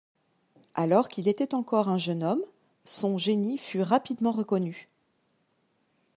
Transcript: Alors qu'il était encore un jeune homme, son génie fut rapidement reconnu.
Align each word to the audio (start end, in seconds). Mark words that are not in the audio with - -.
Alors 0.73 1.09
qu'il 1.09 1.27
était 1.27 1.53
encore 1.53 1.87
un 1.87 1.99
jeune 1.99 2.23
homme, 2.23 2.41
son 2.85 3.19
génie 3.19 3.59
fut 3.59 3.83
rapidement 3.83 4.31
reconnu. 4.31 4.87